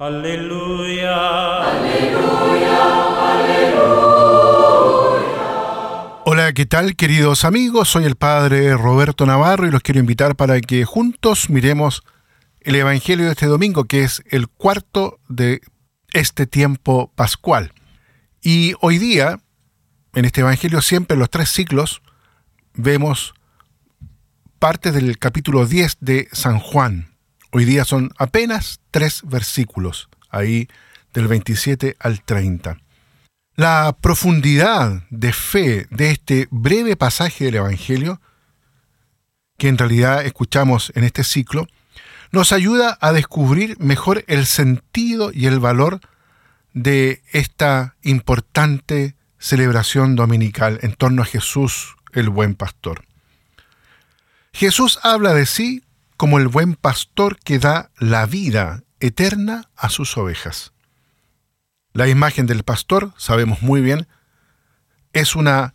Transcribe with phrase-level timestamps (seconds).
[0.00, 1.60] Aleluya.
[1.60, 2.78] Aleluya.
[3.34, 3.90] Aleluya.
[6.24, 7.90] Hola, ¿qué tal queridos amigos?
[7.90, 12.02] Soy el Padre Roberto Navarro y los quiero invitar para que juntos miremos
[12.60, 15.60] el Evangelio de este domingo, que es el cuarto de
[16.14, 17.74] este tiempo pascual.
[18.40, 19.40] Y hoy día,
[20.14, 22.00] en este Evangelio, siempre en los tres ciclos,
[22.72, 23.34] vemos
[24.58, 27.09] parte del capítulo 10 de San Juan.
[27.52, 30.68] Hoy día son apenas tres versículos, ahí
[31.12, 32.78] del 27 al 30.
[33.56, 38.20] La profundidad de fe de este breve pasaje del Evangelio,
[39.58, 41.66] que en realidad escuchamos en este ciclo,
[42.30, 45.98] nos ayuda a descubrir mejor el sentido y el valor
[46.72, 53.04] de esta importante celebración dominical en torno a Jesús, el buen pastor.
[54.52, 55.82] Jesús habla de sí
[56.20, 60.74] como el buen pastor que da la vida eterna a sus ovejas.
[61.94, 64.06] La imagen del pastor, sabemos muy bien,
[65.14, 65.72] es una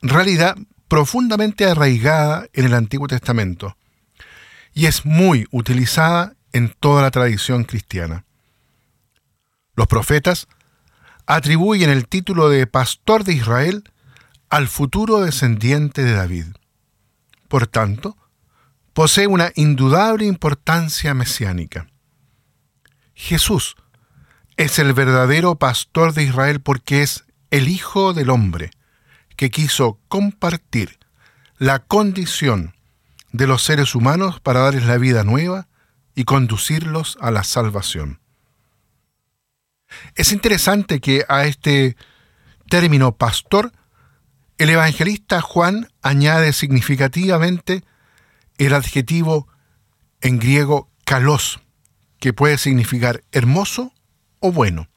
[0.00, 3.76] realidad profundamente arraigada en el Antiguo Testamento
[4.72, 8.24] y es muy utilizada en toda la tradición cristiana.
[9.74, 10.46] Los profetas
[11.26, 13.90] atribuyen el título de pastor de Israel
[14.50, 16.46] al futuro descendiente de David.
[17.48, 18.16] Por tanto,
[18.94, 21.88] posee una indudable importancia mesiánica.
[23.14, 23.76] Jesús
[24.56, 28.70] es el verdadero pastor de Israel porque es el Hijo del Hombre
[29.36, 30.98] que quiso compartir
[31.58, 32.74] la condición
[33.32, 35.66] de los seres humanos para darles la vida nueva
[36.14, 38.20] y conducirlos a la salvación.
[40.14, 41.96] Es interesante que a este
[42.68, 43.72] término pastor
[44.58, 47.82] el evangelista Juan añade significativamente
[48.58, 49.48] el adjetivo
[50.20, 51.60] en griego kalos,
[52.18, 53.92] que puede significar hermoso
[54.40, 54.88] o bueno,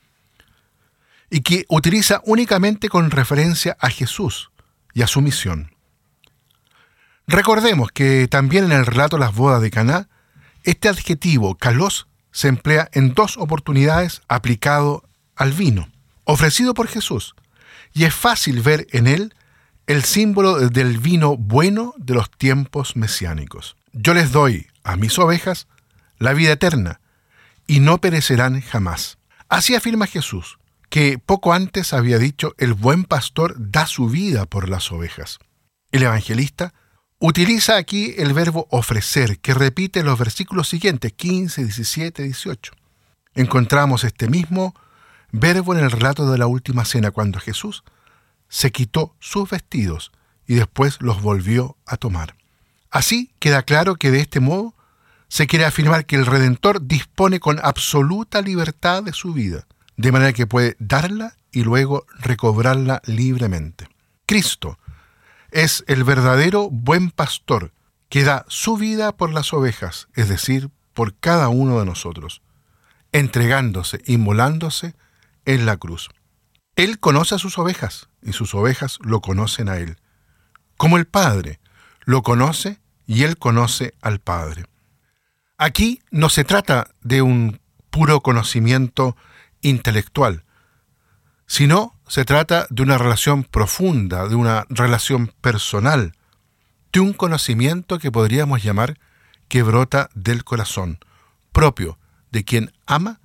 [1.29, 4.51] y que utiliza únicamente con referencia a Jesús
[4.93, 5.75] y a su misión.
[7.27, 10.07] Recordemos que también en el relato Las bodas de Caná,
[10.63, 15.03] este adjetivo kalos se emplea en dos oportunidades aplicado
[15.35, 15.89] al vino,
[16.23, 17.35] ofrecido por Jesús,
[17.93, 19.33] y es fácil ver en él
[19.87, 23.77] el símbolo del vino bueno de los tiempos mesiánicos.
[23.93, 25.67] Yo les doy a mis ovejas
[26.19, 26.99] la vida eterna,
[27.67, 29.17] y no perecerán jamás.
[29.49, 30.59] Así afirma Jesús,
[30.89, 35.39] que poco antes había dicho, el buen pastor da su vida por las ovejas.
[35.91, 36.73] El evangelista
[37.19, 42.73] utiliza aquí el verbo ofrecer, que repite los versículos siguientes, 15, 17, 18.
[43.35, 44.73] Encontramos este mismo
[45.31, 47.83] verbo en el relato de la última cena, cuando Jesús
[48.49, 50.11] se quitó sus vestidos
[50.45, 52.35] y después los volvió a tomar.
[52.89, 54.73] Así queda claro que de este modo
[55.27, 60.33] se quiere afirmar que el Redentor dispone con absoluta libertad de su vida, de manera
[60.33, 63.89] que puede darla y luego recobrarla libremente.
[64.25, 64.79] Cristo
[65.51, 67.71] es el verdadero buen pastor
[68.09, 72.41] que da su vida por las ovejas, es decir, por cada uno de nosotros,
[73.11, 74.95] entregándose, inmolándose
[75.45, 76.09] en la cruz.
[76.77, 79.97] Él conoce a sus ovejas y sus ovejas lo conocen a Él.
[80.77, 81.59] Como el Padre
[82.05, 84.65] lo conoce y Él conoce al Padre.
[85.57, 89.17] Aquí no se trata de un puro conocimiento
[89.61, 90.43] intelectual,
[91.47, 96.13] sino se trata de una relación profunda, de una relación personal,
[96.93, 98.99] de un conocimiento que podríamos llamar
[99.47, 100.99] que brota del corazón,
[101.51, 101.97] propio
[102.29, 103.19] de quien ama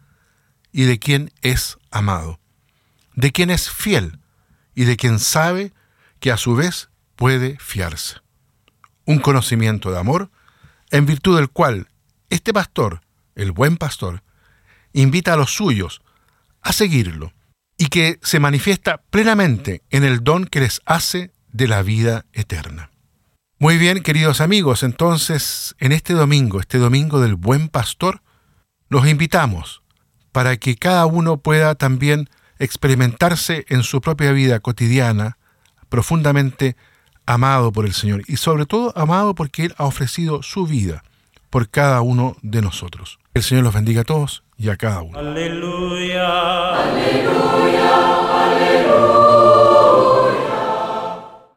[0.73, 2.39] y de quien es amado
[3.15, 4.19] de quien es fiel
[4.75, 5.73] y de quien sabe
[6.21, 8.17] que a su vez puede fiarse.
[9.05, 10.31] Un conocimiento de amor
[10.91, 11.89] en virtud del cual
[12.31, 13.01] este pastor,
[13.35, 14.23] el buen pastor,
[14.93, 16.03] invita a los suyos
[16.61, 17.33] a seguirlo
[17.77, 22.91] y que se manifiesta plenamente en el don que les hace de la vida eterna.
[23.59, 28.23] Muy bien, queridos amigos, entonces en este domingo, este domingo del buen pastor,
[28.89, 29.83] los invitamos
[30.33, 35.37] para que cada uno pueda también experimentarse en su propia vida cotidiana
[35.89, 36.77] profundamente
[37.27, 41.03] amado por el Señor y sobre todo amado porque Él ha ofrecido su vida
[41.51, 43.19] por cada uno de nosotros.
[43.35, 45.19] El Señor los bendiga a todos y a cada uno.
[45.19, 46.83] Aleluya.
[46.83, 48.45] Aleluya.
[48.45, 49.22] Aleluya.